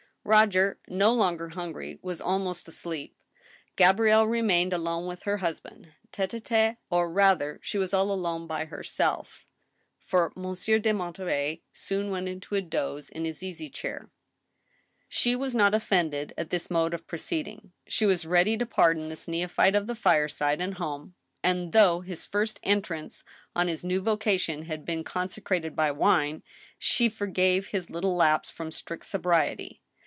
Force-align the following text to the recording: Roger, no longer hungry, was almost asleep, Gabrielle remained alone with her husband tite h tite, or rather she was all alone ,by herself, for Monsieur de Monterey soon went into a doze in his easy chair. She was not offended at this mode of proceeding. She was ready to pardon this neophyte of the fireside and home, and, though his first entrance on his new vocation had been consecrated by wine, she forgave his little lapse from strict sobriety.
Roger, 0.23 0.77
no 0.87 1.11
longer 1.11 1.49
hungry, 1.49 1.97
was 2.03 2.21
almost 2.21 2.67
asleep, 2.67 3.15
Gabrielle 3.75 4.27
remained 4.27 4.71
alone 4.71 5.07
with 5.07 5.23
her 5.23 5.37
husband 5.37 5.93
tite 6.11 6.31
h 6.35 6.43
tite, 6.43 6.77
or 6.91 7.09
rather 7.11 7.59
she 7.63 7.79
was 7.79 7.91
all 7.91 8.11
alone 8.11 8.45
,by 8.45 8.65
herself, 8.65 9.47
for 10.05 10.31
Monsieur 10.35 10.77
de 10.77 10.93
Monterey 10.93 11.63
soon 11.73 12.11
went 12.11 12.29
into 12.29 12.53
a 12.53 12.61
doze 12.61 13.09
in 13.09 13.25
his 13.25 13.41
easy 13.41 13.67
chair. 13.67 14.11
She 15.09 15.35
was 15.35 15.55
not 15.55 15.73
offended 15.73 16.35
at 16.37 16.51
this 16.51 16.69
mode 16.69 16.93
of 16.93 17.07
proceeding. 17.07 17.71
She 17.87 18.05
was 18.05 18.23
ready 18.23 18.55
to 18.59 18.65
pardon 18.67 19.09
this 19.09 19.27
neophyte 19.27 19.73
of 19.73 19.87
the 19.87 19.95
fireside 19.95 20.61
and 20.61 20.75
home, 20.75 21.15
and, 21.41 21.71
though 21.73 22.01
his 22.01 22.27
first 22.27 22.59
entrance 22.61 23.23
on 23.55 23.67
his 23.67 23.83
new 23.83 23.99
vocation 23.99 24.65
had 24.65 24.85
been 24.85 25.03
consecrated 25.03 25.75
by 25.75 25.89
wine, 25.89 26.43
she 26.77 27.09
forgave 27.09 27.69
his 27.69 27.89
little 27.89 28.15
lapse 28.15 28.51
from 28.51 28.69
strict 28.69 29.07
sobriety. 29.07 29.81